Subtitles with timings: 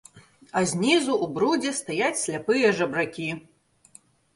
[0.61, 3.33] А знізу ў брудзе стаяць сляпыя жабракі.